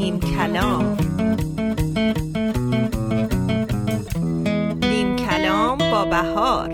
نیم 0.00 0.20
کلام. 0.20 0.96
نیم 4.82 5.16
کلام 5.16 5.78
با 5.78 6.04
بهار. 6.04 6.68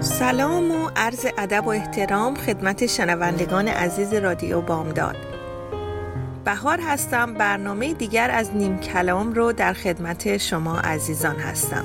سلام 0.00 0.70
و 0.72 0.90
عرض 0.96 1.26
ادب 1.38 1.66
و 1.66 1.68
احترام 1.68 2.34
خدمت 2.34 2.86
شنوندگان 2.86 3.68
عزیز 3.68 4.14
رادیو 4.14 4.60
بامداد. 4.60 5.16
بهار 6.44 6.80
هستم 6.80 7.34
برنامه 7.34 7.94
دیگر 7.94 8.30
از 8.30 8.56
نیم 8.56 8.78
کلام 8.78 9.32
رو 9.32 9.52
در 9.52 9.72
خدمت 9.72 10.36
شما 10.36 10.78
عزیزان 10.78 11.36
هستم. 11.36 11.84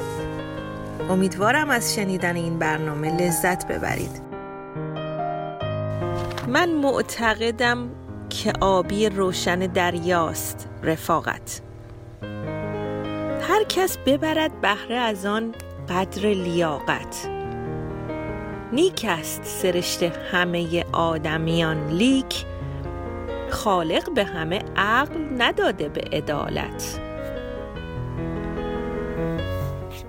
امیدوارم 1.09 1.69
از 1.69 1.95
شنیدن 1.95 2.35
این 2.35 2.59
برنامه 2.59 3.17
لذت 3.17 3.67
ببرید. 3.67 4.22
من 6.47 6.71
معتقدم 6.71 7.89
که 8.29 8.53
آبی 8.61 9.09
روشن 9.09 9.59
دریاست 9.59 10.69
رفاقت. 10.83 11.61
هر 13.41 13.63
کس 13.69 13.97
ببرد 13.97 14.61
بهره 14.61 14.95
از 14.95 15.25
آن 15.25 15.55
قدر 15.89 16.21
لیاقت. 16.21 17.29
نیک 18.73 19.05
است 19.09 19.43
سرشت 19.43 20.03
همه 20.03 20.85
آدمیان 20.91 21.87
لیک 21.87 22.45
خالق 23.49 24.13
به 24.13 24.23
همه 24.23 24.61
عقل 24.75 25.19
نداده 25.37 25.89
به 25.89 26.01
عدالت. 26.01 26.99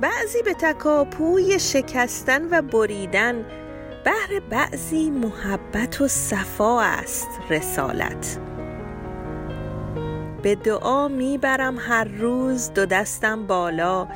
بعضی 0.00 0.42
به 0.42 0.54
تکاپوی 0.54 1.58
شکستن 1.58 2.48
و 2.50 2.62
بریدن 2.62 3.44
بهر 4.04 4.40
بعضی 4.50 5.10
محبت 5.10 6.00
و 6.00 6.08
صفا 6.08 6.82
است 6.82 7.28
رسالت. 7.50 8.38
به 10.42 10.54
دعا 10.54 11.08
می‌برم 11.08 11.76
هر 11.78 12.04
روز 12.04 12.72
دو 12.72 12.86
دستم 12.86 13.46
بالا 13.46 14.08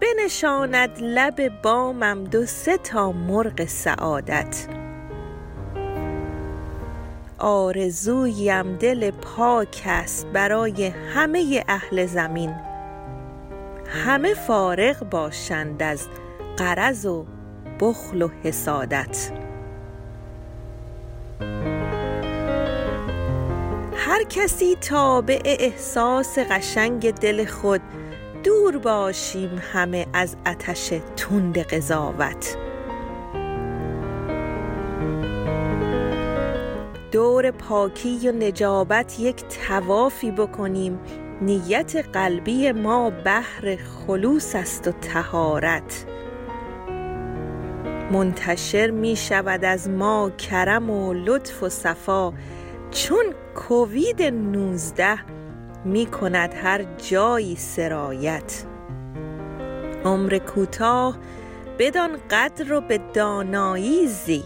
بنشاند 0.00 0.90
لب 1.00 1.62
بامم 1.62 2.24
دو 2.24 2.46
سه 2.46 2.76
تا 2.76 3.12
مرغ 3.12 3.64
سعادت. 3.64 4.66
آرزویم 7.38 8.76
دل 8.76 9.10
پاک 9.10 9.82
است 9.86 10.26
برای 10.26 10.86
همه 10.86 11.64
اهل 11.68 12.06
زمین. 12.06 12.54
همه 13.86 14.34
فارغ 14.34 15.10
باشند 15.10 15.82
از 15.82 16.08
قرض 16.56 17.06
و 17.06 17.26
بخل 17.80 18.22
و 18.22 18.28
حسادت. 18.42 19.32
هر 23.96 24.22
کسی 24.28 24.76
تابع 24.76 25.40
احساس 25.44 26.38
قشنگ 26.38 27.10
دل 27.14 27.44
خود 27.44 27.80
دور 28.44 28.78
باشیم 28.78 29.62
همه 29.72 30.06
از 30.12 30.36
اتش 30.46 30.92
تند 31.16 31.58
قضاوت. 31.58 32.56
دور 37.12 37.50
پاکی 37.50 38.28
و 38.28 38.32
نجابت 38.32 39.20
یک 39.20 39.44
توافی 39.68 40.30
بکنیم 40.30 40.98
نیت 41.40 41.96
قلبی 41.96 42.72
ما 42.72 43.10
بهر 43.10 43.76
خلوص 43.76 44.54
است 44.54 44.88
و 44.88 44.92
تهارت 44.92 46.06
منتشر 48.10 48.90
می 48.90 49.16
شود 49.16 49.64
از 49.64 49.88
ما 49.88 50.30
کرم 50.30 50.90
و 50.90 51.14
لطف 51.14 51.62
و 51.62 51.68
صفا. 51.68 52.32
چون 52.90 53.24
کووید 53.54 54.22
19 54.22 55.18
می 55.84 56.06
کند 56.06 56.54
هر 56.54 56.84
جایی 57.08 57.56
سرایت. 57.56 58.64
عمر 60.04 60.38
کوتاه 60.38 61.18
بدان 61.78 62.10
قدر 62.30 62.72
و 62.72 62.80
به 62.80 63.00
دانایی 63.14 64.06
زی 64.06 64.42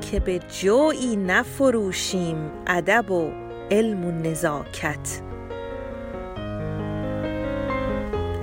که 0.00 0.20
به 0.20 0.38
جویی 0.38 1.16
نفروشیم 1.16 2.50
ادب 2.66 3.10
و 3.10 3.30
علم 3.70 4.04
و 4.04 4.10
نزاکت. 4.10 5.20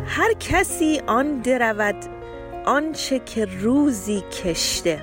هر 0.05 0.33
کسی 0.39 1.01
آن 1.07 1.39
درود 1.39 2.20
آنچه 2.65 3.19
که 3.19 3.45
روزی 3.45 4.21
کشته 4.21 5.01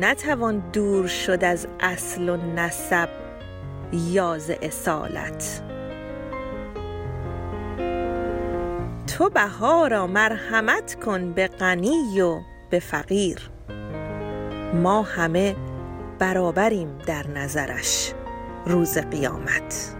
نتوان 0.00 0.70
دور 0.72 1.06
شد 1.06 1.44
از 1.44 1.66
اصل 1.80 2.28
و 2.28 2.36
نسب 2.36 3.08
یا 3.92 4.38
ز 4.38 4.50
اصالت. 4.62 5.62
تو 9.06 9.30
بهارا 9.30 10.06
مرحمت 10.06 10.94
کن 11.04 11.32
به 11.32 11.48
غنی 11.48 12.20
و 12.20 12.40
به 12.70 12.78
فقیر. 12.78 13.50
ما 14.74 15.02
همه 15.02 15.56
برابریم 16.18 16.98
در 17.06 17.26
نظرش 17.26 18.12
روز 18.66 18.98
قیامت. 18.98 19.96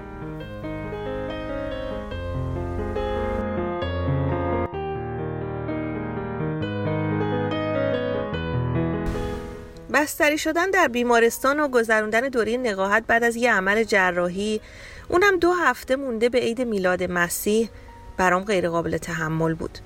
بستری 9.94 10.38
شدن 10.38 10.70
در 10.70 10.88
بیمارستان 10.88 11.60
و 11.60 11.68
گذروندن 11.68 12.20
دوره 12.20 12.56
نقاهت 12.56 13.04
بعد 13.06 13.24
از 13.24 13.36
یه 13.36 13.52
عمل 13.52 13.84
جراحی. 13.84 14.60
اونم 15.08 15.38
دو 15.38 15.52
هفته 15.52 15.96
مونده 15.96 16.28
به 16.28 16.38
عید 16.38 16.60
میلاد 16.60 17.02
مسیح. 17.02 17.68
برام 18.16 18.44
غیر 18.44 18.68
قابل 18.68 18.96
تحمل 18.98 19.54
بود. 19.54 19.78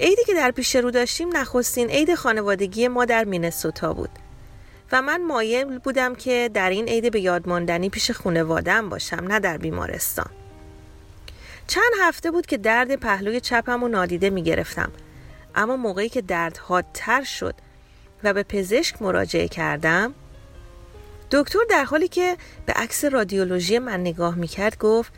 عیدی 0.00 0.24
که 0.26 0.34
در 0.34 0.50
پیش 0.50 0.76
رو 0.76 0.90
داشتیم 0.90 1.36
نخستین 1.36 1.90
عید 1.90 2.14
خانوادگی 2.14 2.88
ما 2.88 3.04
در 3.04 3.24
مینسوتا 3.24 3.92
بود. 3.92 4.10
و 4.92 5.02
من 5.02 5.24
مایل 5.24 5.78
بودم 5.78 6.14
که 6.14 6.50
در 6.54 6.70
این 6.70 6.88
عید 6.88 7.12
به 7.12 7.20
یادماندنی 7.20 7.90
پیش 7.90 8.10
خانوادم 8.10 8.88
باشم 8.88 9.24
نه 9.28 9.40
در 9.40 9.58
بیمارستان. 9.58 10.30
چند 11.66 11.92
هفته 12.00 12.30
بود 12.30 12.46
که 12.46 12.56
درد 12.56 12.96
پهلوی 12.96 13.40
چپم 13.40 13.82
و 13.82 13.88
نادیده 13.88 14.30
می 14.30 14.42
گرفتم 14.42 14.92
اما 15.54 15.76
موقعی 15.76 16.08
که 16.08 16.22
درد 16.22 16.56
حادتر 16.56 17.22
شد 17.24 17.54
و 18.24 18.32
به 18.32 18.42
پزشک 18.42 19.02
مراجعه 19.02 19.48
کردم. 19.48 20.14
دکتر 21.30 21.58
در 21.70 21.84
حالی 21.84 22.08
که 22.08 22.36
به 22.66 22.72
عکس 22.72 23.04
رادیولوژی 23.04 23.78
من 23.78 24.00
نگاه 24.00 24.34
می‌کرد 24.34 24.78
گفت 24.78 25.12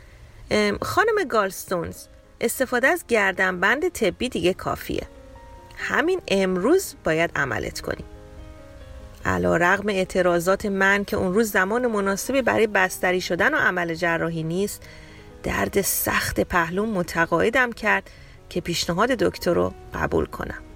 خانم 0.81 1.23
گالستونز 1.29 2.05
استفاده 2.41 2.87
از 2.87 3.03
گردنبند 3.07 3.89
طبی 3.89 4.29
دیگه 4.29 4.53
کافیه. 4.53 5.07
همین 5.77 6.21
امروز 6.27 6.95
باید 7.03 7.31
عملت 7.35 7.81
کنیم 7.81 8.05
علا 9.25 9.57
رغم 9.57 9.89
اعتراضات 9.89 10.65
من 10.65 11.05
که 11.05 11.17
اون 11.17 11.33
روز 11.33 11.51
زمان 11.51 11.87
مناسبی 11.87 12.41
برای 12.41 12.67
بستری 12.67 13.21
شدن 13.21 13.53
و 13.53 13.57
عمل 13.57 13.93
جراحی 13.93 14.43
نیست 14.43 14.83
درد 15.43 15.81
سخت 15.81 16.39
پهلوم 16.39 16.89
متقاعدم 16.89 17.71
کرد 17.71 18.09
که 18.49 18.61
پیشنهاد 18.61 19.09
دکتر 19.09 19.53
رو 19.53 19.73
قبول 19.93 20.25
کنم. 20.25 20.68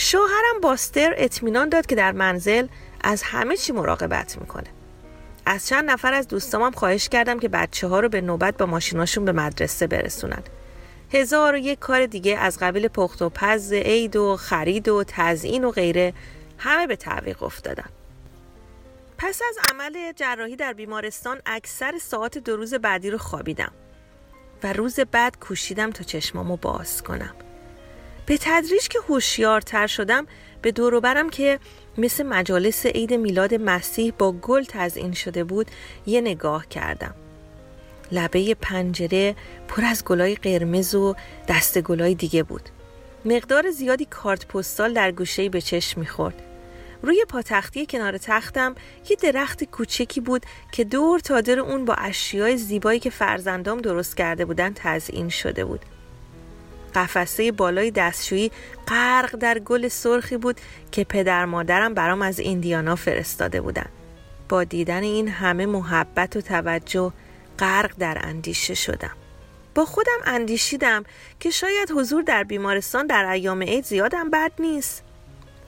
شوهرم 0.00 0.60
باستر 0.62 1.14
اطمینان 1.16 1.68
داد 1.68 1.86
که 1.86 1.94
در 1.94 2.12
منزل 2.12 2.66
از 3.00 3.22
همه 3.22 3.56
چی 3.56 3.72
مراقبت 3.72 4.38
می‌کنه. 4.40 4.66
از 5.46 5.66
چند 5.66 5.90
نفر 5.90 6.12
از 6.12 6.28
دوستامم 6.28 6.70
خواهش 6.70 7.08
کردم 7.08 7.38
که 7.38 7.48
بچه 7.48 7.86
ها 7.86 8.00
رو 8.00 8.08
به 8.08 8.20
نوبت 8.20 8.56
با 8.56 8.66
ماشیناشون 8.66 9.24
به 9.24 9.32
مدرسه 9.32 9.86
برسونن. 9.86 10.42
هزار 11.12 11.54
و 11.54 11.58
یک 11.58 11.78
کار 11.78 12.06
دیگه 12.06 12.38
از 12.38 12.58
قبیل 12.58 12.88
پخت 12.88 13.22
و 13.22 13.28
پز 13.28 13.72
عید 13.72 14.16
و 14.16 14.36
خرید 14.36 14.88
و 14.88 15.04
تزیین 15.06 15.64
و 15.64 15.70
غیره 15.70 16.12
همه 16.58 16.86
به 16.86 16.96
تعویق 16.96 17.42
افتادن. 17.42 17.88
پس 19.18 19.40
از 19.48 19.56
عمل 19.70 20.12
جراحی 20.12 20.56
در 20.56 20.72
بیمارستان 20.72 21.40
اکثر 21.46 21.98
ساعت 21.98 22.38
دو 22.38 22.56
روز 22.56 22.74
بعدی 22.74 23.10
رو 23.10 23.18
خوابیدم 23.18 23.72
و 24.62 24.72
روز 24.72 25.00
بعد 25.00 25.38
کوشیدم 25.38 25.90
تا 25.90 26.04
چشمامو 26.04 26.56
باز 26.56 27.02
کنم. 27.02 27.34
به 28.30 28.38
تدریج 28.40 28.88
که 28.88 28.98
هوشیارتر 29.08 29.86
شدم 29.86 30.26
به 30.62 30.72
دوروبرم 30.72 31.30
که 31.30 31.58
مثل 31.98 32.26
مجالس 32.26 32.86
عید 32.86 33.14
میلاد 33.14 33.54
مسیح 33.54 34.12
با 34.18 34.32
گل 34.32 34.64
تزئین 34.68 35.12
شده 35.12 35.44
بود 35.44 35.66
یه 36.06 36.20
نگاه 36.20 36.68
کردم. 36.68 37.14
لبه 38.12 38.54
پنجره 38.54 39.34
پر 39.68 39.84
از 39.84 40.04
گلای 40.04 40.34
قرمز 40.34 40.94
و 40.94 41.14
دست 41.48 41.78
گلای 41.80 42.14
دیگه 42.14 42.42
بود. 42.42 42.68
مقدار 43.24 43.70
زیادی 43.70 44.04
کارت 44.04 44.46
پستال 44.46 44.92
در 44.92 45.12
گوشه‌ای 45.12 45.48
به 45.48 45.60
چشم 45.60 46.00
می‌خورد. 46.00 46.42
روی 47.02 47.24
پاتختی 47.28 47.86
کنار 47.86 48.18
تختم 48.18 48.74
یه 49.10 49.16
درخت 49.16 49.64
کوچکی 49.64 50.20
بود 50.20 50.46
که 50.72 50.84
دور 50.84 51.20
تا 51.20 51.40
دور 51.40 51.58
اون 51.58 51.84
با 51.84 51.94
اشیای 51.94 52.56
زیبایی 52.56 53.00
که 53.00 53.10
فرزندام 53.10 53.78
درست 53.78 54.16
کرده 54.16 54.44
بودن 54.44 54.72
تزئین 54.74 55.28
شده 55.28 55.64
بود. 55.64 55.80
قفسه 56.94 57.52
بالای 57.52 57.90
دستشویی 57.90 58.52
غرق 58.88 59.36
در 59.36 59.58
گل 59.58 59.88
سرخی 59.88 60.36
بود 60.36 60.60
که 60.92 61.04
پدر 61.04 61.44
مادرم 61.44 61.94
برام 61.94 62.22
از 62.22 62.38
ایندیانا 62.38 62.96
فرستاده 62.96 63.60
بودن. 63.60 63.86
با 64.48 64.64
دیدن 64.64 65.02
این 65.02 65.28
همه 65.28 65.66
محبت 65.66 66.36
و 66.36 66.40
توجه 66.40 67.12
غرق 67.58 67.92
در 67.98 68.18
اندیشه 68.22 68.74
شدم. 68.74 69.16
با 69.74 69.84
خودم 69.84 70.18
اندیشیدم 70.24 71.04
که 71.40 71.50
شاید 71.50 71.90
حضور 71.96 72.22
در 72.22 72.44
بیمارستان 72.44 73.06
در 73.06 73.24
ایام 73.24 73.62
عید 73.62 73.84
زیادم 73.84 74.30
بد 74.30 74.52
نیست. 74.58 75.04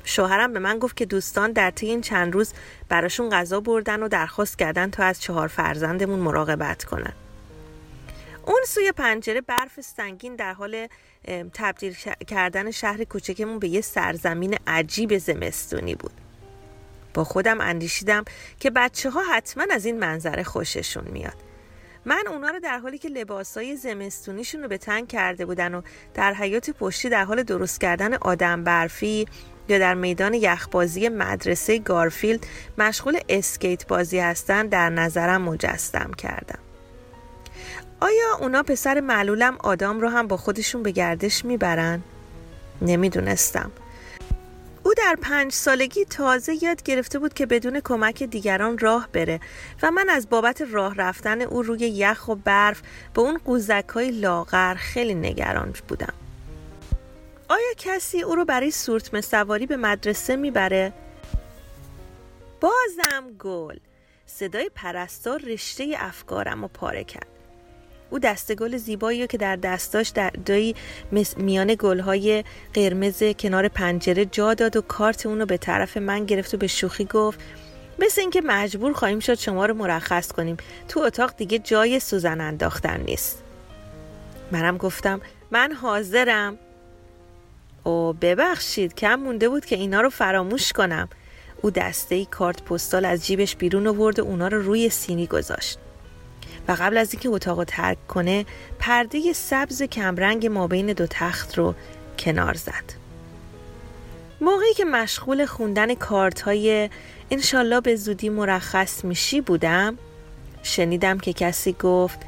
شوهرم 0.05 0.53
به 0.53 0.59
من 0.59 0.79
گفت 0.79 0.97
که 0.97 1.07
دوستان 1.07 1.53
در 1.53 1.71
طی 1.71 1.87
این 1.87 2.01
چند 2.01 2.35
روز 2.35 2.53
براشون 2.89 3.31
غذا 3.31 3.61
بردن 3.61 4.03
و 4.03 4.09
درخواست 4.09 4.59
کردن 4.59 4.91
تا 4.91 5.05
از 5.05 5.21
چهار 5.21 5.49
فرزندمون 5.49 6.19
مراقبت 6.19 6.85
کنن. 6.85 7.13
اون 8.47 8.61
سوی 8.67 8.93
پنجره 8.93 9.41
برف 9.41 9.81
سنگین 9.81 10.37
در 10.37 10.53
حال 10.53 10.89
تبدیل 11.55 11.95
کردن 12.27 12.71
شهر 12.71 13.05
کوچکمون 13.05 13.59
به 13.59 13.69
یه 13.69 13.81
سرزمین 13.81 14.57
عجیب 14.67 15.19
زمستونی 15.19 15.95
بود. 15.95 16.13
با 17.15 17.25
خودم 17.25 17.61
اندیشیدم 17.61 18.25
که 18.61 18.71
بچه 18.71 19.11
ها 19.11 19.23
حتما 19.23 19.65
از 19.71 19.85
این 19.85 19.99
منظره 19.99 20.43
خوششون 20.43 21.05
میاد. 21.13 21.37
من 22.05 22.25
اونا 22.31 22.51
رو 22.51 22.61
در 22.61 22.79
حالی 22.79 22.99
که 22.99 23.09
لباسای 23.09 23.77
زمستونیشون 23.77 24.63
رو 24.63 24.69
به 24.69 24.79
تنگ 24.79 25.09
کرده 25.09 25.47
بودن 25.47 25.75
و 25.75 25.83
در 26.15 26.35
حیات 26.35 26.71
پشتی 26.71 27.09
در 27.09 27.25
حال 27.25 27.43
درست 27.43 27.81
کردن 27.81 28.15
آدم 28.15 28.65
برفی 28.65 29.27
یا 29.69 29.79
در 29.79 29.95
میدان 29.95 30.35
یخبازی 30.35 31.09
مدرسه 31.09 31.79
گارفیلد 31.79 32.47
مشغول 32.79 33.19
اسکیت 33.29 33.87
بازی 33.87 34.19
هستن 34.19 34.67
در 34.67 34.91
نظرم 34.91 35.43
مجسم 35.43 36.11
کردم. 36.19 36.59
آیا 38.03 38.37
اونا 38.41 38.63
پسر 38.63 39.01
معلولم 39.01 39.57
آدام 39.61 40.01
رو 40.01 40.09
هم 40.09 40.27
با 40.27 40.37
خودشون 40.37 40.83
به 40.83 40.91
گردش 40.91 41.45
می‌برن؟ 41.45 42.03
نمی‌دونستم 42.83 43.71
او 44.83 44.95
در 44.95 45.17
پنج 45.23 45.53
سالگی 45.53 46.05
تازه 46.05 46.65
یاد 46.65 46.83
گرفته 46.83 47.19
بود 47.19 47.35
که 47.35 47.47
بدون 47.47 47.81
کمک 47.85 48.23
دیگران 48.23 48.79
راه 48.79 49.09
بره 49.13 49.41
و 49.83 49.91
من 49.91 50.09
از 50.09 50.29
بابت 50.29 50.63
راه 50.71 50.95
رفتن 50.95 51.43
او 51.43 51.63
روی 51.63 51.79
یخ 51.79 52.29
و 52.29 52.35
برف 52.35 52.83
به 53.15 53.21
اون 53.21 53.39
قوزک 53.45 53.89
های 53.89 54.11
لاغر 54.11 54.75
خیلی 54.75 55.15
نگران 55.15 55.75
بودم 55.89 56.15
آیا 57.49 57.73
کسی 57.77 58.23
او 58.23 58.35
رو 58.35 58.45
برای 58.45 58.71
سورتمه 58.71 59.21
سواری 59.21 59.67
به 59.67 59.77
مدرسه 59.77 60.37
می‌بره؟ 60.37 60.93
بازم 62.61 63.31
گل 63.39 63.77
صدای 64.27 64.71
پرستار 64.75 65.41
رشته 65.41 65.95
افکارم 65.99 66.63
رو 66.63 66.69
پاره 66.69 67.05
کرد 67.05 67.32
او 68.13 68.19
دسته 68.19 68.55
گل 68.55 68.77
زیبایی 68.77 69.27
که 69.27 69.39
در 69.39 69.57
دستاش 69.57 70.09
در 70.09 70.31
دایی 70.31 70.75
میان 71.37 71.77
گلهای 71.79 72.45
قرمز 72.75 73.23
کنار 73.39 73.69
پنجره 73.69 74.25
جا 74.25 74.55
داد 74.55 74.77
و 74.77 74.81
کارت 74.81 75.27
اونو 75.27 75.47
به 75.47 75.57
طرف 75.57 75.97
من 75.97 76.27
گرفت 76.27 76.55
و 76.55 76.57
به 76.57 76.67
شوخی 76.67 77.05
گفت 77.05 77.41
مثل 77.99 78.21
اینکه 78.21 78.43
مجبور 78.45 78.93
خواهیم 78.93 79.21
شد 79.21 79.35
شما 79.35 79.67
رو 79.67 79.75
مرخص 79.75 80.33
کنیم. 80.33 80.57
تو 80.89 81.01
اتاق 81.01 81.37
دیگه 81.37 81.59
جای 81.59 82.01
سوزن 82.01 82.41
انداختن 82.41 83.01
نیست. 83.01 83.43
منم 84.51 84.77
گفتم 84.77 85.21
من 85.51 85.73
حاضرم. 85.73 86.59
او 87.85 88.13
ببخشید 88.13 88.95
کم 88.95 89.15
مونده 89.15 89.49
بود 89.49 89.65
که 89.65 89.77
اینا 89.77 90.01
رو 90.01 90.11
فراموش 90.11 90.73
کنم. 90.73 91.09
او 91.63 91.71
دسته 91.71 92.15
ای 92.15 92.25
کارت 92.25 92.63
پستال 92.63 93.05
از 93.05 93.27
جیبش 93.27 93.57
بیرون 93.57 93.87
آورد 93.87 94.19
و 94.19 94.23
اونا 94.25 94.49
رو 94.49 94.63
روی 94.63 94.89
سینی 94.89 95.27
گذاشت. 95.27 95.79
و 96.69 96.77
قبل 96.81 96.99
از 96.99 97.13
اینکه 97.13 97.29
اتاق 97.29 97.59
رو 97.59 97.65
ترک 97.65 98.07
کنه 98.07 98.47
پرده 98.79 99.33
سبز 99.33 99.83
کمرنگ 99.83 100.47
ما 100.47 100.67
بین 100.67 100.93
دو 100.93 101.07
تخت 101.07 101.59
رو 101.59 101.75
کنار 102.19 102.55
زد. 102.55 103.03
موقعی 104.41 104.75
که 104.75 104.85
مشغول 104.85 105.47
خوندن 105.47 105.95
کارت 105.95 106.41
های 106.41 106.91
انشالله 107.31 107.81
به 107.81 107.97
زودی 107.97 108.29
مرخص 108.29 109.05
میشی 109.05 109.41
بودم 109.41 109.99
شنیدم 110.63 111.19
که 111.19 111.33
کسی 111.33 111.73
گفت 111.73 112.19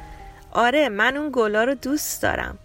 آره 0.51 0.89
من 0.89 1.17
اون 1.17 1.29
گلا 1.33 1.63
رو 1.63 1.75
دوست 1.75 2.21
دارم. 2.21 2.57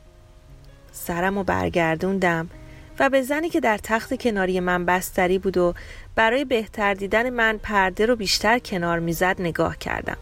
سرم 0.92 1.38
رو 1.38 1.44
برگردوندم 1.44 2.50
و 2.98 3.10
به 3.10 3.22
زنی 3.22 3.48
که 3.48 3.60
در 3.60 3.78
تخت 3.78 4.22
کناری 4.22 4.60
من 4.60 4.84
بستری 4.84 5.38
بود 5.38 5.56
و 5.56 5.74
برای 6.14 6.44
بهتر 6.44 6.94
دیدن 6.94 7.30
من 7.30 7.58
پرده 7.62 8.06
رو 8.06 8.16
بیشتر 8.16 8.58
کنار 8.58 8.98
می‌زد 8.98 9.36
نگاه 9.38 9.78
کردم. 9.78 10.16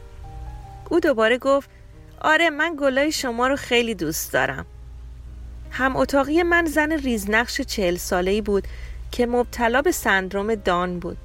او 0.88 1.00
دوباره 1.00 1.38
گفت 1.38 1.70
آره 2.20 2.50
من 2.50 2.76
گلای 2.81 3.12
شما 3.12 3.46
رو 3.46 3.56
خیلی 3.56 3.94
دوست 3.94 4.32
دارم. 4.32 4.67
هم 5.70 5.96
اتاقی 5.96 6.43
من 6.43 6.67
زن 6.67 6.93
ریزنقش 6.93 7.61
چهل 7.61 7.96
ساله 7.96 8.31
ای 8.31 8.40
بود 8.40 8.69
که 9.12 9.26
مبتلا 9.26 9.82
به 9.82 9.93
سندروم 9.93 10.55
دان 10.55 10.99
بود. 10.99 11.17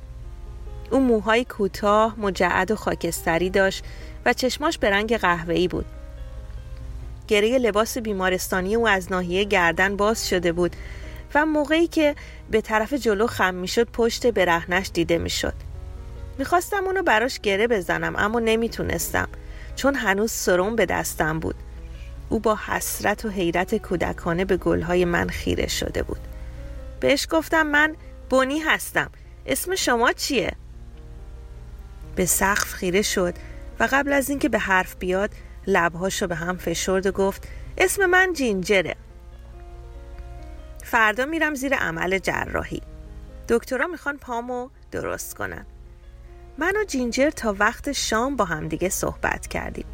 او 0.92 1.00
موهای 1.00 1.46
کوتاه 1.46 2.20
مجعد 2.20 2.72
و 2.72 2.76
خاکستری 2.76 3.50
داشت 3.50 3.84
و 4.26 4.34
چشماش 4.34 4.78
به 4.78 4.90
رنگ 4.90 5.18
قهوه‌ای 5.18 5.68
بود. 5.68 5.86
گره 7.28 7.58
لباس 7.58 7.98
بیمارستانی 7.98 8.76
او 8.76 8.88
از 8.88 9.12
ناحیه 9.12 9.44
گردن 9.44 9.98
باز 9.98 10.30
شده 10.30 10.52
بود 10.52 10.76
و 11.36 11.46
موقعی 11.46 11.88
که 11.88 12.16
به 12.52 12.62
طرف 12.62 12.94
جلو 12.94 13.28
خم 13.28 13.54
می‌شد 13.54 13.88
پشت 13.94 14.28
برهنش 14.28 14.90
دیده 14.94 15.18
می‌شد. 15.18 15.54
می‌خواستم 16.38 16.86
اونو 16.86 17.04
براش 17.04 17.40
گره 17.40 17.68
بزنم 17.68 18.16
اما 18.16 18.40
نمی‌تونستم. 18.40 19.28
چون 19.76 19.96
هنوز 19.96 20.32
سرم 20.32 20.76
به 20.76 20.86
دستم 20.86 21.40
بود. 21.40 21.56
او 22.30 22.40
با 22.40 22.60
حسرت 22.68 23.26
و 23.26 23.30
حیرت 23.30 23.76
کودکانه 23.76 24.46
به 24.46 24.58
گلهای 24.58 25.06
من 25.06 25.28
خیره 25.28 25.68
شده 25.68 26.04
بود. 26.04 26.20
بهش 27.00 27.28
گفتم 27.30 27.68
من 27.68 27.96
بونی 28.30 28.60
هستم. 28.60 29.10
اسم 29.46 29.76
شما 29.76 30.12
چیه؟ 30.12 30.52
به 32.16 32.26
سقف 32.26 32.74
خیره 32.74 33.02
شد 33.02 33.34
و 33.80 33.88
قبل 33.92 34.14
از 34.14 34.30
اینکه 34.30 34.50
به 34.50 34.60
حرف 34.60 34.96
بیاد 34.96 35.30
لبهاشو 35.68 36.28
به 36.28 36.36
هم 36.36 36.58
فشرد 36.58 37.06
و 37.06 37.12
گفت 37.12 37.48
اسم 37.78 38.06
من 38.06 38.34
جینجره. 38.34 38.96
فردا 40.84 41.26
میرم 41.26 41.56
زیر 41.56 41.76
عمل 41.76 42.18
جراحی. 42.18 42.82
دکترا 43.50 43.88
می‌خوان 43.88 44.18
پامو 44.18 44.70
درست 44.92 45.36
کنن. 45.36 45.66
من 46.58 46.74
و 46.82 46.84
جینجر 46.84 47.30
تا 47.30 47.56
وقت 47.60 47.92
شام 47.92 48.36
با 48.36 48.46
همدیگه 48.46 48.90
صحبت 48.90 49.48
کردیم. 49.48 49.86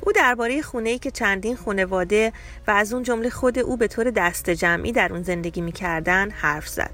او 0.00 0.12
درباره 0.12 0.62
خونه 0.62 0.98
که 0.98 1.10
چندین 1.10 1.56
خانواده 1.56 2.32
و 2.66 2.70
از 2.70 2.92
اون 2.92 3.02
جمله 3.02 3.30
خود 3.30 3.58
او 3.58 3.76
به 3.76 3.88
طور 3.88 4.10
دست 4.10 4.50
جمعی 4.50 4.92
در 4.92 5.12
اون 5.12 5.22
زندگی 5.22 5.60
می‌کردن 5.60 6.30
حرف 6.30 6.68
زد. 6.68 6.90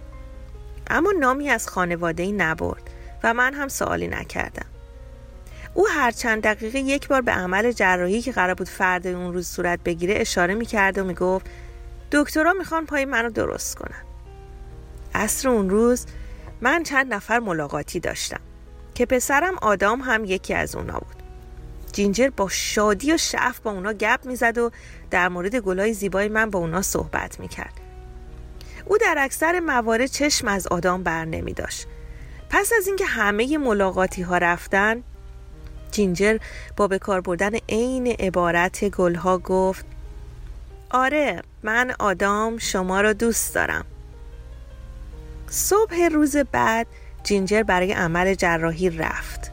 اما 0.91 1.13
نامی 1.21 1.51
از 1.51 1.69
خانواده 1.69 2.23
ای 2.23 2.33
نبرد 2.33 2.83
و 3.25 3.35
من 3.35 3.55
هم 3.55 3.69
سوالی 3.69 4.09
نکردم. 4.09 4.67
او 5.75 5.89
هر 5.89 6.11
چند 6.11 6.43
دقیقه 6.43 6.79
یک 6.79 7.09
بار 7.09 7.21
به 7.21 7.33
عمل 7.33 7.73
جراحی 7.73 8.23
که 8.23 8.33
قرار 8.33 8.55
بود 8.55 8.69
فرد 8.69 9.07
اون 9.07 9.33
روز 9.33 9.49
صورت 9.49 9.81
بگیره 9.85 10.15
اشاره 10.17 10.55
می‌کرد 10.55 10.99
و 10.99 11.05
می‌گفت 11.05 11.47
دکترها 12.13 12.53
می‌خوان 12.53 12.87
پای 12.87 13.05
منو 13.05 13.31
درست 13.31 13.77
کنن. 13.77 14.03
عصر 15.15 15.49
اون 15.49 15.71
روز 15.71 16.07
من 16.61 16.83
چند 16.83 17.15
نفر 17.15 17.39
ملاقاتی 17.39 18.01
داشتم. 18.01 18.41
که 18.95 19.07
پسرم 19.07 19.55
آدام 19.63 20.01
هم 20.01 20.25
یکی 20.25 20.55
از 20.55 20.75
اونا 20.75 20.99
بود. 20.99 21.23
جینجر 21.93 22.31
با 22.31 22.49
شادی 22.49 23.13
و 23.13 23.17
شعف 23.17 23.61
با 23.61 23.71
اونا 23.71 23.93
گپ 23.93 24.21
می‌زد 24.25 24.59
و 24.59 24.71
در 25.11 25.29
مورد 25.29 25.57
گلای 25.57 25.93
زیبای 25.93 26.29
من 26.29 26.51
با 26.51 26.59
اونا 26.59 26.83
صحبت 26.83 27.41
می‌کرد. 27.41 27.73
او 28.85 28.99
در 28.99 29.15
اکثر 29.19 29.61
موارد 29.61 30.07
چشم 30.07 30.49
از 30.49 30.67
آدام 30.67 31.03
بر 31.03 31.25
نمی 31.25 31.53
داشت. 31.53 31.87
پس 32.51 32.73
از 32.79 32.87
اینکه 32.87 33.05
همه 33.05 33.59
ملاقاتی 33.59 34.23
ها 34.23 34.39
رفتن 34.39 35.03
جینجر 35.91 36.39
با 36.77 36.89
به 36.89 36.99
کار 36.99 37.21
بردن 37.21 37.51
عین 37.69 38.07
عبارت 38.07 38.85
گلها 38.89 39.39
گفت 39.39 39.85
آره 40.91 41.43
من 41.63 41.95
آدام 41.99 42.59
شما 42.59 43.01
را 43.01 43.13
دوست 43.13 43.55
دارم. 43.55 43.85
صبح 45.49 46.09
روز 46.13 46.37
بعد 46.37 46.87
جینجر 47.25 47.63
برای 47.63 47.93
عمل 47.93 48.35
جراحی 48.35 48.91
رفت 48.91 49.53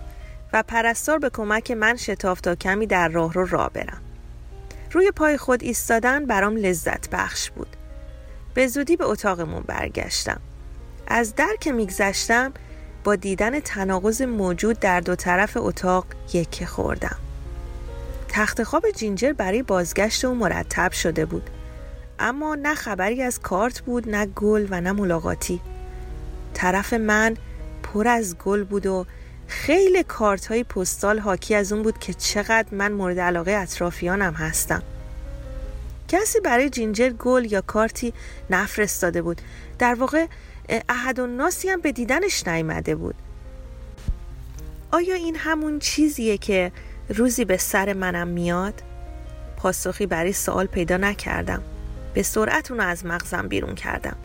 و 0.53 0.63
پرستار 0.63 1.19
به 1.19 1.29
کمک 1.29 1.71
من 1.71 1.95
شتاف 1.95 2.41
تا 2.41 2.55
کمی 2.55 2.87
در 2.87 3.07
راه 3.07 3.33
رو 3.33 3.45
را 3.45 3.69
برم. 3.73 4.01
روی 4.91 5.11
پای 5.11 5.37
خود 5.37 5.63
ایستادن 5.63 6.25
برام 6.25 6.55
لذت 6.55 7.09
بخش 7.09 7.49
بود. 7.49 7.75
به 8.53 8.67
زودی 8.67 8.95
به 8.95 9.05
اتاقمون 9.05 9.63
برگشتم. 9.67 10.41
از 11.07 11.35
در 11.35 11.55
که 11.59 11.71
میگذشتم 11.71 12.53
با 13.03 13.15
دیدن 13.15 13.59
تناقض 13.59 14.21
موجود 14.21 14.79
در 14.79 14.99
دو 14.99 15.15
طرف 15.15 15.57
اتاق 15.57 16.05
یکه 16.33 16.65
خوردم. 16.65 17.17
تخت 18.29 18.63
خواب 18.63 18.91
جینجر 18.91 19.33
برای 19.33 19.63
بازگشت 19.63 20.25
او 20.25 20.35
مرتب 20.35 20.91
شده 20.91 21.25
بود. 21.25 21.49
اما 22.19 22.55
نه 22.55 22.75
خبری 22.75 23.23
از 23.23 23.39
کارت 23.39 23.81
بود 23.81 24.09
نه 24.09 24.25
گل 24.25 24.67
و 24.69 24.81
نه 24.81 24.91
ملاقاتی. 24.91 25.61
طرف 26.53 26.93
من 26.93 27.37
پر 27.93 28.07
از 28.07 28.37
گل 28.37 28.63
بود 28.63 28.85
و 28.85 29.05
خیلی 29.47 30.03
کارت 30.03 30.45
های 30.45 30.63
پستال 30.63 31.19
حاکی 31.19 31.55
از 31.55 31.73
اون 31.73 31.83
بود 31.83 31.99
که 31.99 32.13
چقدر 32.13 32.67
من 32.71 32.91
مورد 32.91 33.19
علاقه 33.19 33.51
اطرافیانم 33.51 34.33
هستم. 34.33 34.83
کسی 36.07 36.39
برای 36.39 36.69
جینجر 36.69 37.09
گل 37.09 37.51
یا 37.51 37.61
کارتی 37.61 38.13
نفرستاده 38.49 39.21
بود. 39.21 39.41
در 39.79 39.93
واقع 39.93 40.25
احد 40.89 41.19
و 41.19 41.27
ناسی 41.27 41.69
هم 41.69 41.81
به 41.81 41.91
دیدنش 41.91 42.47
نیامده 42.47 42.95
بود. 42.95 43.15
آیا 44.91 45.15
این 45.15 45.35
همون 45.35 45.79
چیزیه 45.79 46.37
که 46.37 46.71
روزی 47.09 47.45
به 47.45 47.57
سر 47.57 47.93
منم 47.93 48.27
میاد؟ 48.27 48.83
پاسخی 49.57 50.05
برای 50.05 50.33
سوال 50.33 50.65
پیدا 50.65 50.97
نکردم. 50.97 51.61
به 52.13 52.23
سرعت 52.23 52.71
اونو 52.71 52.83
از 52.83 53.05
مغزم 53.05 53.47
بیرون 53.47 53.75
کردم. 53.75 54.15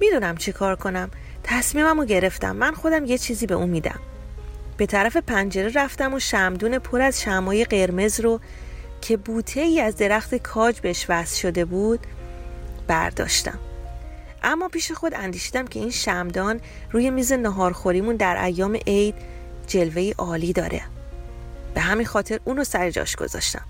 می‌دونم 0.00 0.36
چی 0.36 0.52
کار 0.52 0.76
کنم. 0.76 1.10
تصمیمم 1.50 2.00
رو 2.00 2.04
گرفتم. 2.04 2.56
من 2.56 2.74
خودم 2.74 3.04
یه 3.04 3.18
چیزی 3.18 3.46
به 3.46 3.54
اون 3.54 3.68
میدم. 3.68 4.00
به 4.76 4.86
طرف 4.86 5.16
پنجره 5.16 5.72
رفتم 5.74 6.14
و 6.14 6.18
شمدون 6.18 6.78
پر 6.78 7.00
از 7.00 7.20
شمای 7.20 7.64
قرمز 7.64 8.20
رو 8.20 8.40
که 9.00 9.16
بوته 9.16 9.60
ای 9.60 9.80
از 9.80 9.96
درخت 9.96 10.34
کاج 10.34 10.80
بهش 10.80 11.06
وصل 11.08 11.36
شده 11.36 11.64
بود 11.64 12.00
برداشتم. 12.86 13.58
اما 14.42 14.68
پیش 14.68 14.92
خود 14.92 15.14
اندیشیدم 15.14 15.66
که 15.66 15.80
این 15.80 15.90
شمدان 15.90 16.60
روی 16.92 17.10
میز 17.10 17.32
نهارخوریمون 17.32 18.16
در 18.16 18.44
ایام 18.44 18.78
عید 18.86 19.14
جلوه 19.66 20.12
عالی 20.18 20.52
داره. 20.52 20.82
به 21.74 21.80
همین 21.80 22.06
خاطر 22.06 22.40
اونو 22.44 22.64
سر 22.64 22.90
جاش 22.90 23.16
گذاشتم. 23.16 23.64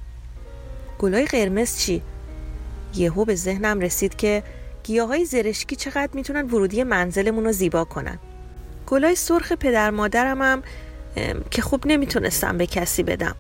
گلای 0.99 1.27
قرمز 1.27 1.79
چی؟ 1.79 2.03
یهو 2.95 3.25
به 3.25 3.35
ذهنم 3.35 3.81
رسید 3.81 4.17
که 4.17 4.43
گیاهای 4.89 5.25
زرشکی 5.25 5.77
چقدر 5.77 6.09
می‌تونن 6.15 6.47
ورودی 6.47 6.83
منزلمون 6.83 7.45
رو 7.45 7.53
زیبا 7.53 7.85
کنن. 7.85 8.19
گلای 8.87 9.15
سرخ 9.15 9.53
پدر 9.53 9.91
مادرم 9.91 10.43
هم 10.43 10.63
که 11.51 11.63
خوب 11.63 11.87
نمی‌تونستم 11.87 12.59
به 12.59 12.67
کسی 12.67 13.03
بدم. 13.03 13.37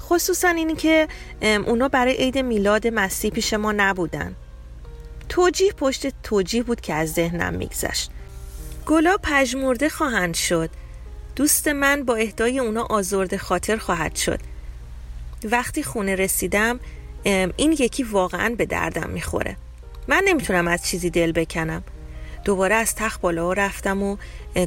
خصوصا 0.00 0.48
اینی 0.48 0.74
که 0.74 1.08
اونا 1.42 1.88
برای 1.88 2.14
عید 2.14 2.38
میلاد 2.38 2.86
مسیح 2.86 3.30
پیش 3.30 3.52
ما 3.52 3.72
نبودن. 3.72 4.34
توجیه 5.28 5.72
پشت 5.72 6.22
توجیه 6.22 6.62
بود 6.62 6.80
که 6.80 6.94
از 6.94 7.12
ذهنم 7.12 7.54
میگذشت. 7.54 8.10
گلا 8.86 9.16
پژمرده 9.22 9.88
خواهند 9.88 10.34
شد. 10.34 10.70
دوست 11.36 11.68
من 11.68 12.02
با 12.02 12.16
اهدای 12.16 12.58
اونا 12.58 12.82
آزرده 12.82 13.38
خاطر 13.38 13.76
خواهد 13.76 14.16
شد. 14.16 14.40
وقتی 15.44 15.82
خونه 15.82 16.14
رسیدم 16.14 16.80
این 17.24 17.72
یکی 17.72 18.02
واقعا 18.02 18.54
به 18.58 18.66
دردم 18.66 19.10
می‌خوره. 19.10 19.56
من 20.08 20.22
نمی‌تونم 20.24 20.68
از 20.68 20.86
چیزی 20.86 21.10
دل 21.10 21.32
بکنم. 21.32 21.84
دوباره 22.44 22.74
از 22.74 22.94
تخت 22.94 23.20
بالا 23.20 23.52
رفتم 23.52 24.02
و 24.02 24.16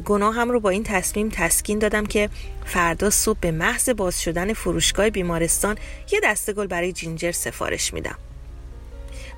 گناهم 0.04 0.50
رو 0.50 0.60
با 0.60 0.70
این 0.70 0.84
تصمیم 0.84 1.28
تسکین 1.32 1.78
دادم 1.78 2.06
که 2.06 2.30
فردا 2.64 3.10
صبح 3.10 3.38
به 3.40 3.50
محض 3.50 3.88
باز 3.88 4.22
شدن 4.22 4.52
فروشگاه 4.52 5.10
بیمارستان 5.10 5.78
یه 6.12 6.20
دسته 6.24 6.52
گل 6.52 6.66
برای 6.66 6.92
جینجر 6.92 7.32
سفارش 7.32 7.94
میدم. 7.94 8.18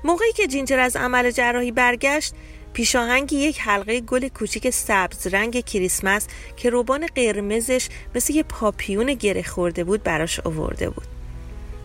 موقعی 0.03 0.31
که 0.31 0.47
جینجر 0.47 0.79
از 0.79 0.95
عمل 0.95 1.31
جراحی 1.31 1.71
برگشت 1.71 2.33
پیشاهنگی 2.73 3.35
یک 3.35 3.59
حلقه 3.61 4.01
گل 4.01 4.27
کوچیک 4.27 4.69
سبز 4.69 5.27
رنگ 5.27 5.65
کریسمس 5.65 6.27
که 6.57 6.69
روبان 6.69 7.07
قرمزش 7.15 7.89
مثل 8.15 8.33
یه 8.33 8.43
پاپیون 8.43 9.13
گره 9.13 9.43
خورده 9.43 9.83
بود 9.83 10.03
براش 10.03 10.39
آورده 10.39 10.89
بود. 10.89 11.07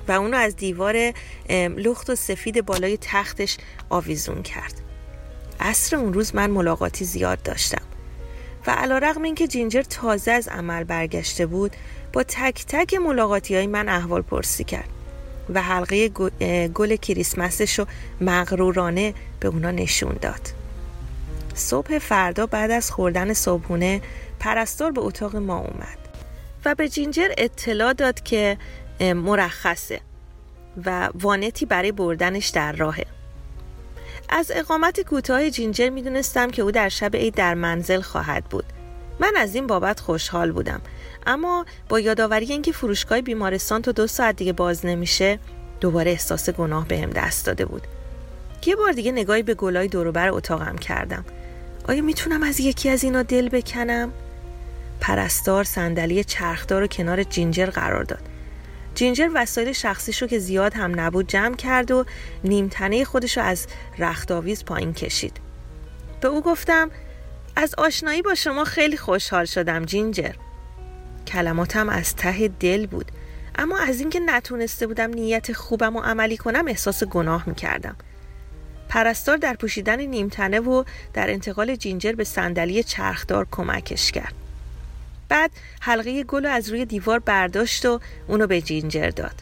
و 0.08 0.12
اونو 0.12 0.36
از 0.36 0.56
دیوار 0.56 1.12
لخت 1.76 2.10
و 2.10 2.14
سفید 2.14 2.66
بالای 2.66 2.98
تختش 3.00 3.56
آویزون 3.90 4.42
کرد. 4.42 4.74
عصر 5.60 5.96
اون 5.96 6.12
روز 6.12 6.34
من 6.34 6.50
ملاقاتی 6.50 7.04
زیاد 7.04 7.42
داشتم. 7.42 7.82
و 8.66 8.70
علا 8.70 8.98
رقم 8.98 9.22
این 9.22 9.34
که 9.34 9.46
جینجر 9.46 9.82
تازه 9.82 10.30
از 10.30 10.48
عمل 10.48 10.84
برگشته 10.84 11.46
بود 11.46 11.76
با 12.12 12.22
تک 12.22 12.64
تک 12.68 12.94
ملاقاتی 12.94 13.54
های 13.54 13.66
من 13.66 13.88
احوال 13.88 14.22
پرسی 14.22 14.64
کرد 14.64 14.88
و 15.54 15.62
حلقه 15.62 16.08
گل 16.68 16.96
کریسمسش 16.96 17.78
رو 17.78 17.86
مغرورانه 18.20 19.14
به 19.40 19.48
اونا 19.48 19.70
نشون 19.70 20.16
داد. 20.20 20.40
صبح 21.54 21.98
فردا 21.98 22.46
بعد 22.46 22.70
از 22.70 22.90
خوردن 22.90 23.32
صبحونه 23.32 24.00
پرستار 24.40 24.92
به 24.92 25.00
اتاق 25.00 25.36
ما 25.36 25.58
اومد 25.58 25.98
و 26.64 26.74
به 26.74 26.88
جینجر 26.88 27.28
اطلاع 27.38 27.92
داد 27.92 28.22
که 28.22 28.58
مرخصه 29.00 30.00
و 30.84 31.08
وانتی 31.14 31.66
برای 31.66 31.92
بردنش 31.92 32.48
در 32.48 32.72
راهه. 32.72 33.06
از 34.28 34.52
اقامت 34.54 35.00
کوتاه 35.00 35.50
جینجر 35.50 35.88
می‌دونستم 35.88 36.50
که 36.50 36.62
او 36.62 36.70
در 36.70 36.88
شب 36.88 37.16
عید 37.16 37.34
در 37.34 37.54
منزل 37.54 38.00
خواهد 38.00 38.44
بود. 38.44 38.64
من 39.20 39.32
از 39.36 39.54
این 39.54 39.66
بابت 39.66 40.00
خوشحال 40.00 40.52
بودم. 40.52 40.80
اما 41.26 41.66
با 41.88 42.00
یادآوری 42.00 42.46
اینکه 42.46 42.72
فروشگاه 42.72 43.20
بیمارستان 43.20 43.82
تا 43.82 43.92
دو 43.92 44.06
ساعت 44.06 44.36
دیگه 44.36 44.52
باز 44.52 44.86
نمیشه 44.86 45.38
دوباره 45.80 46.10
احساس 46.10 46.50
گناه 46.50 46.88
بهم 46.88 47.10
دست 47.10 47.46
داده 47.46 47.64
بود. 47.64 47.86
یه 48.66 48.76
بار 48.76 48.92
دیگه 48.92 49.12
نگاهی 49.12 49.42
به 49.42 49.54
گلای 49.54 49.88
دوروبر 49.88 50.28
اتاقم 50.28 50.76
کردم. 50.76 51.24
آیا 51.88 52.02
می‌تونم 52.02 52.42
از 52.42 52.60
یکی 52.60 52.88
از 52.88 53.04
اینا 53.04 53.22
دل 53.22 53.48
بکنم؟ 53.48 54.12
پرستار 55.00 55.64
صندلی 55.64 56.24
چرخدار 56.24 56.80
رو 56.80 56.86
کنار 56.86 57.22
جینجر 57.22 57.66
قرار 57.66 58.04
داد. 58.04 58.22
جینجر 58.98 59.30
وسایل 59.34 59.72
شخصیشو 59.72 60.26
که 60.26 60.38
زیاد 60.38 60.74
هم 60.74 61.00
نبود 61.00 61.26
جمع 61.26 61.56
کرد 61.56 61.90
و 61.90 62.04
نیمتنه 62.44 63.04
خودشو 63.04 63.40
از 63.40 63.66
رختاویز 63.98 64.64
پایین 64.64 64.92
کشید. 64.92 65.40
به 66.20 66.28
او 66.28 66.42
گفتم 66.42 66.90
از 67.56 67.74
آشنایی 67.78 68.22
با 68.22 68.34
شما 68.34 68.64
خیلی 68.64 68.96
خوشحال 68.96 69.44
شدم 69.44 69.84
جینجر. 69.84 70.32
کلماتم 71.26 71.88
از 71.88 72.16
ته 72.16 72.48
دل 72.48 72.86
بود 72.86 73.12
اما 73.58 73.78
از 73.78 74.00
اینکه 74.00 74.20
نتونسته 74.20 74.86
بودم 74.86 75.10
نیت 75.10 75.52
خوبم 75.52 75.96
و 75.96 76.00
عملی 76.00 76.36
کنم 76.36 76.68
احساس 76.68 77.04
گناه 77.04 77.48
می‌کردم. 77.48 77.96
پرستار 78.88 79.36
در 79.36 79.54
پوشیدن 79.54 80.00
نیمتنه 80.00 80.60
و 80.60 80.84
در 81.14 81.30
انتقال 81.30 81.76
جینجر 81.76 82.12
به 82.12 82.24
صندلی 82.24 82.82
چرخدار 82.82 83.46
کمکش 83.50 84.12
کرد. 84.12 84.47
بعد 85.28 85.50
حلقه 85.80 86.22
گل 86.22 86.46
از 86.46 86.68
روی 86.68 86.84
دیوار 86.84 87.18
برداشت 87.18 87.86
و 87.86 88.00
اونو 88.28 88.46
به 88.46 88.60
جینجر 88.60 89.10
داد. 89.10 89.34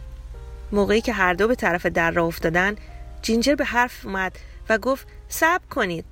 موقعی 0.73 1.01
که 1.01 1.13
هر 1.13 1.35
دو 1.35 1.49
به 1.49 1.55
طرف 1.55 1.87
در 1.87 2.11
راه 2.11 2.27
افتادن 2.27 2.77
جینجر 3.23 3.55
به 3.55 3.65
حرف 3.65 4.07
اومد 4.07 4.39
و 4.69 4.79
گفت 4.79 5.07
صبر 5.29 5.67
کنید. 5.71 6.05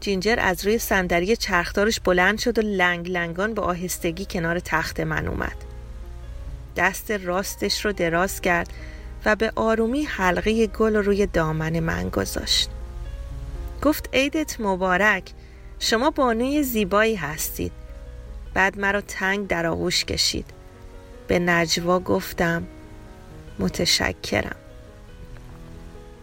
جینجر 0.00 0.36
از 0.38 0.64
روی 0.64 0.78
صندلی 0.78 1.36
چرخدارش 1.36 2.00
بلند 2.00 2.38
شد 2.38 2.58
و 2.58 2.62
لنگ 2.62 3.10
لنگان 3.10 3.54
به 3.54 3.62
آهستگی 3.62 4.26
کنار 4.30 4.60
تخت 4.60 5.00
من 5.00 5.28
اومد. 5.28 5.56
دست 6.76 7.10
راستش 7.10 7.84
رو 7.84 7.92
دراز 7.92 8.40
کرد 8.40 8.72
و 9.24 9.36
به 9.36 9.52
آرومی 9.56 10.02
حلقه 10.02 10.66
گل 10.66 10.96
روی 10.96 11.26
دامن 11.26 11.80
من 11.80 12.08
گذاشت. 12.08 12.70
گفت 13.82 14.08
عیدت 14.12 14.60
مبارک. 14.60 15.30
شما 15.78 16.10
بانوی 16.10 16.62
زیبایی 16.62 17.14
هستید. 17.14 17.72
بعد 18.56 18.78
مرا 18.78 19.00
تنگ 19.00 19.46
در 19.46 19.66
آغوش 19.66 20.04
کشید. 20.04 20.46
به 21.28 21.38
نجوا 21.38 22.00
گفتم 22.00 22.66
متشکرم. 23.58 24.56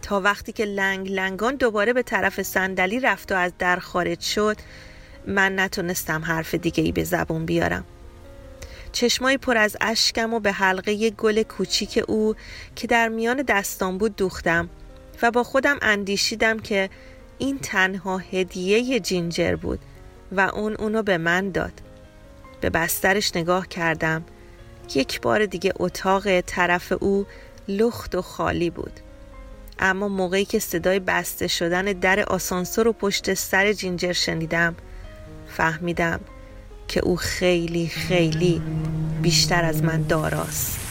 تا 0.02 0.20
وقتی 0.20 0.52
که 0.52 0.64
لنگ 0.64 1.10
لنگان 1.10 1.56
دوباره 1.56 1.92
به 1.92 2.02
طرف 2.02 2.42
صندلی 2.42 3.00
رفت 3.00 3.32
و 3.32 3.34
از 3.34 3.52
در 3.58 3.76
خارج 3.76 4.20
شد 4.20 4.56
من 5.26 5.58
نتونستم 5.58 6.24
حرف 6.24 6.54
دیگه 6.54 6.84
ای 6.84 6.92
به 6.92 7.04
زبون 7.04 7.46
بیارم. 7.46 7.84
چشمایی 8.92 9.38
پر 9.38 9.56
از 9.56 9.76
اشکم 9.80 10.34
و 10.34 10.40
به 10.40 10.52
حلقه 10.52 11.10
گل 11.10 11.42
کوچیک 11.42 12.04
او 12.08 12.34
که 12.76 12.86
در 12.86 13.08
میان 13.08 13.42
دستان 13.42 13.98
بود 13.98 14.16
دوختم 14.16 14.68
و 15.22 15.30
با 15.30 15.42
خودم 15.42 15.78
اندیشیدم 15.82 16.58
که 16.58 16.90
این 17.38 17.58
تنها 17.58 18.18
هدیه 18.18 19.00
جینجر 19.00 19.56
بود 19.56 19.78
و 20.32 20.40
اون 20.40 20.74
اونو 20.74 21.02
به 21.02 21.18
من 21.18 21.50
داد. 21.50 21.83
به 22.60 22.70
بسترش 22.70 23.36
نگاه 23.36 23.68
کردم. 23.68 24.24
یک 24.94 25.20
بار 25.20 25.46
دیگه 25.46 25.72
اتاق 25.76 26.40
طرف 26.40 26.92
او 27.00 27.26
لخت 27.68 28.14
و 28.14 28.22
خالی 28.22 28.70
بود. 28.70 29.00
اما 29.78 30.08
موقعی 30.08 30.44
که 30.44 30.58
صدای 30.58 30.98
بسته 30.98 31.46
شدن 31.46 31.84
در 31.84 32.20
آسانسور 32.20 32.88
و 32.88 32.92
پشت 32.92 33.34
سر 33.34 33.72
جینجر 33.72 34.12
شنیدم 34.12 34.74
فهمیدم 35.48 36.20
که 36.88 37.00
او 37.00 37.16
خیلی 37.16 37.86
خیلی 37.86 38.62
بیشتر 39.22 39.64
از 39.64 39.82
من 39.82 40.02
داراست. 40.02 40.83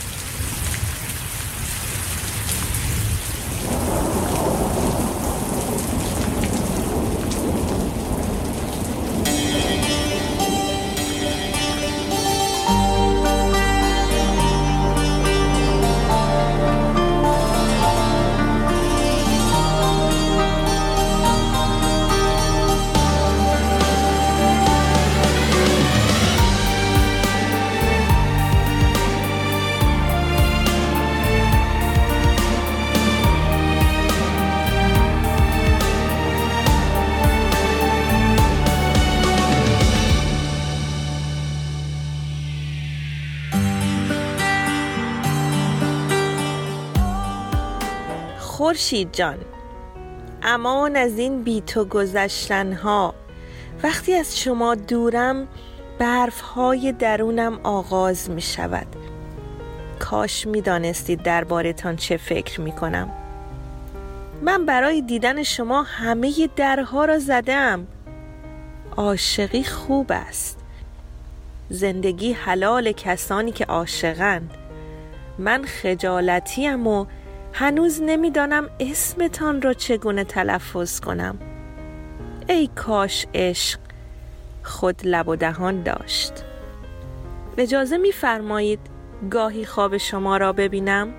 خورشید 48.73 49.09
جان. 49.13 49.37
امان 50.43 50.95
از 50.95 51.19
این 51.19 51.43
بی 51.43 51.61
تو 51.61 51.85
گذشتن 51.85 52.73
ها 52.73 53.13
وقتی 53.83 54.13
از 54.13 54.39
شما 54.39 54.75
دورم 54.75 55.47
برف 55.99 56.41
های 56.41 56.91
درونم 56.91 57.59
آغاز 57.63 58.29
می 58.29 58.41
شود. 58.41 58.87
کاش 59.99 60.47
می 60.47 60.61
دانستید 60.61 61.23
دربارتان 61.23 61.95
چه 61.95 62.17
فکر 62.17 62.61
می 62.61 62.71
کنم. 62.71 63.11
من 64.41 64.65
برای 64.65 65.01
دیدن 65.01 65.43
شما 65.43 65.83
همه 65.83 66.49
درها 66.55 67.05
را 67.05 67.19
زدم. 67.19 67.87
عاشقی 68.97 69.63
خوب 69.63 70.07
است. 70.09 70.59
زندگی 71.69 72.33
حلال 72.33 72.91
کسانی 72.91 73.51
که 73.51 73.65
عاشقند. 73.65 74.51
من 75.37 75.63
خجالتیم 75.65 76.87
و 76.87 77.05
هنوز 77.53 78.01
نمی‌دانم 78.01 78.69
اسمتان 78.79 79.61
را 79.61 79.73
چگونه 79.73 80.23
تلفظ 80.23 80.99
کنم. 80.99 81.37
ای 82.49 82.69
کاش 82.75 83.25
عشق 83.33 83.79
خود 84.63 85.01
لب 85.03 85.27
و 85.27 85.35
دهان 85.35 85.83
داشت. 85.83 86.33
اجازه 87.57 87.97
میفرمایید 87.97 88.79
گاهی 89.31 89.65
خواب 89.65 89.97
شما 89.97 90.37
را 90.37 90.53
ببینم؟ 90.53 91.13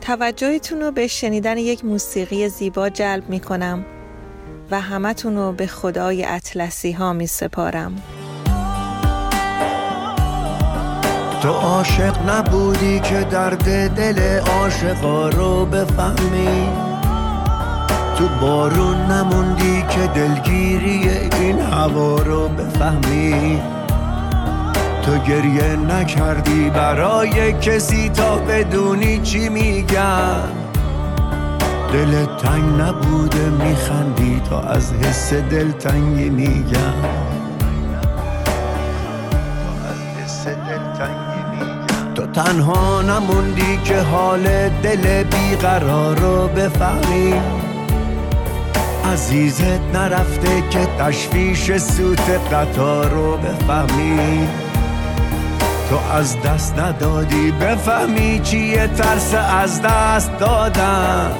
توجهتون 0.00 0.80
رو 0.80 0.90
به 0.90 1.06
شنیدن 1.06 1.58
یک 1.58 1.84
موسیقی 1.84 2.48
زیبا 2.48 2.88
جلب 2.88 3.28
می 3.28 3.40
کنم 3.40 3.84
و 4.70 4.80
همتون 4.80 5.36
رو 5.36 5.52
به 5.52 5.66
خدای 5.66 6.24
اطلسی 6.24 6.92
ها 6.92 7.12
می 7.12 7.26
سپارم 7.26 8.02
تو 11.44 11.50
عاشق 11.50 12.30
نبودی 12.30 13.00
که 13.00 13.20
درد 13.30 13.94
دل 13.94 14.40
عاشقا 14.40 15.28
رو 15.28 15.66
بفهمی؟ 15.66 16.68
تو 18.18 18.28
بارون 18.40 18.96
نموندی 18.96 19.84
که 19.90 20.06
دلگیری 20.14 21.08
این 21.40 21.60
هوا 21.60 22.16
رو 22.16 22.48
بفهمی؟ 22.48 23.60
تو 25.02 25.18
گریه 25.18 25.76
نکردی 25.76 26.70
برای 26.70 27.52
کسی 27.52 28.08
تا 28.08 28.36
بدونی 28.36 29.20
چی 29.20 29.48
میگن 29.48 30.48
دل 31.92 32.24
تنگ 32.24 32.80
نبوده 32.80 33.50
میخندی 33.50 34.42
تا 34.50 34.60
از 34.60 34.92
حس 34.92 35.32
دلتنگی 35.32 36.30
میگن 36.30 37.23
تنها 42.34 43.02
نموندی 43.02 43.76
که 43.84 44.00
حال 44.00 44.68
دل 44.68 45.22
بیقرار 45.22 46.18
رو 46.18 46.48
بفهمی. 46.48 47.34
عزیزت 49.12 49.80
نرفته 49.94 50.62
که 50.70 50.86
تشویش 50.98 51.76
سوت 51.76 52.30
قطار 52.52 53.10
رو 53.10 53.36
بفهمی. 53.36 54.48
تو 55.90 55.96
از 56.12 56.42
دست 56.42 56.78
ندادی 56.78 57.50
بفهمی 57.50 58.40
چیه 58.44 58.86
ترس 58.86 59.34
از 59.34 59.82
دست 59.82 60.38
دادن. 60.38 61.30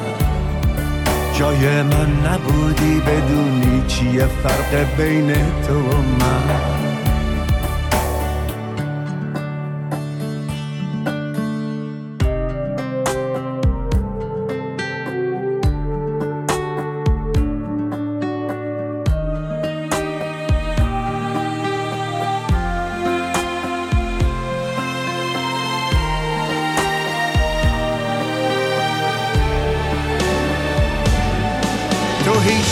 جای 1.38 1.82
من 1.82 2.10
نبودی 2.26 3.00
بدونی 3.00 3.84
چیه 3.88 4.26
فرق 4.26 4.96
بین 4.96 5.32
تو 5.66 5.74
و 5.74 5.96
من. 5.96 6.73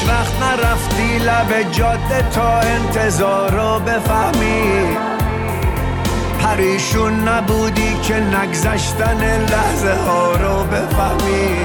وقت 0.08 0.42
نرفتی 0.42 1.18
لب 1.18 1.72
جاده 1.72 2.28
تا 2.34 2.58
انتظار 2.58 3.50
رو 3.50 3.78
بفهمی. 3.78 4.96
پریشون 6.40 7.28
نبودی 7.28 7.96
که 8.02 8.14
نگذشتن 8.14 9.46
لحظه 9.50 9.94
ها 10.06 10.32
رو 10.32 10.64
بفهمی. 10.64 11.56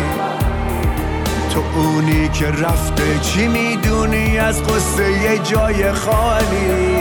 تو 1.53 1.63
اونی 1.75 2.29
که 2.29 2.47
رفته 2.47 3.19
چی 3.21 3.47
می‌دونی؟ 3.47 4.37
از 4.37 4.63
قصه 4.63 5.11
یه 5.11 5.37
جای 5.37 5.91
خالی. 5.91 6.97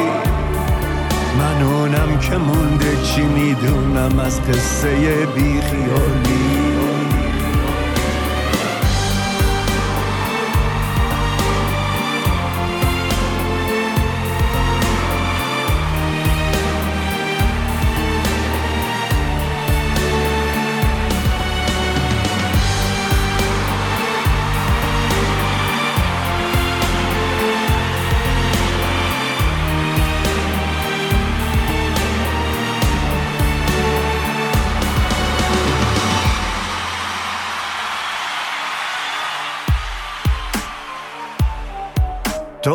من 1.38 1.62
اونم 1.62 2.18
که 2.18 2.36
مونده 2.36 2.96
چی 3.02 3.22
می‌دونم؟ 3.22 4.18
از 4.18 4.40
قصه 4.42 4.88
بیخیالی. 5.34 6.25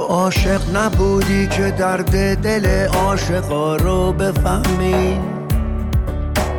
عاشق 0.01 0.77
نبودی 0.77 1.47
که 1.47 1.71
درد 1.71 2.35
دل 2.41 2.87
عاشقا 2.87 3.75
رو 3.75 4.13
بفهمی. 4.13 5.19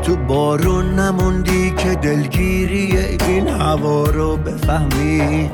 تو 0.03 0.17
بارون 0.17 0.95
نموندی 0.99 1.71
که 1.71 1.95
دلگیری 1.95 2.99
این 3.29 3.49
هوا 3.49 4.05
رو 4.05 4.37
بفهمی. 4.37 5.51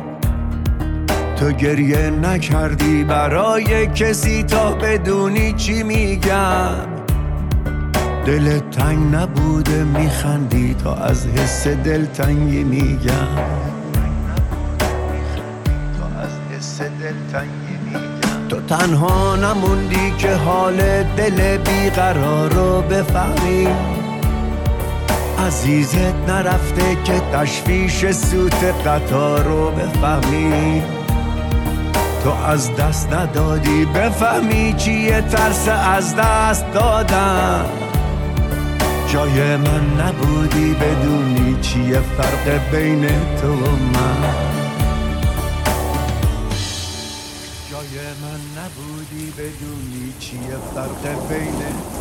تو 1.37 1.51
گریه 1.51 2.11
نکردی 2.11 3.05
برای 3.05 3.87
کسی 3.87 4.43
تا 4.43 4.71
بدونی 4.71 5.53
چی 5.53 5.83
میگم. 5.83 6.99
دل 8.27 8.59
تنگ 8.59 9.15
نبوده 9.15 9.85
میخندی 9.85 10.77
تا 10.85 10.95
از 10.95 11.27
حس 11.27 11.67
دلتنگی 11.67 12.65
میگم. 12.65 13.29
تو 15.97 16.05
تنها 18.69 19.37
نموندی 19.37 20.11
که 20.19 20.35
حال 20.35 21.03
دل 21.03 21.57
بیقرار 21.57 22.53
رو 22.53 22.83
بفهمی. 22.83 23.69
عزیزت 25.47 26.15
نرفته 26.29 26.97
که 27.05 27.21
تشویش 27.33 28.11
سوت 28.11 28.65
قطار 28.65 29.43
رو 29.43 29.71
بفهمی. 29.71 30.83
تو 32.25 32.31
از 32.31 32.77
دست 32.77 33.13
ندادی 33.13 33.85
بفهمی 33.85 34.75
چیه 34.77 35.21
ترس 35.21 35.69
از 35.69 36.17
دست 36.17 36.73
دادن. 36.73 37.65
جای 39.13 39.57
من 39.57 40.01
نبودی 40.01 40.75
بدونی 40.75 41.57
چیه 41.63 42.01
فرق 42.01 42.71
بین 42.73 43.07
تو 43.41 43.53
و 43.53 43.71
من. 43.71 44.58
بدونی 50.79 50.95
چیه 51.03 51.03
فرق 51.03 51.29
بین 51.29 51.53
تو 51.53 51.59
و 51.59 51.67
من 51.83 51.98